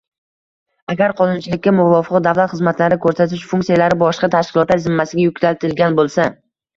Agar 0.93 1.11
qonunchilikka 1.17 1.73
muvofiq 1.79 2.23
davlat 2.27 2.49
xizmatlari 2.53 2.97
ko‘rsatish 3.03 3.43
funksiyalari 3.51 3.99
boshqa 4.05 4.31
tashkilotlar 4.37 4.81
zimmasiga 4.87 5.27
yuklatilgan 5.27 5.99
bo‘lsa 6.01 6.27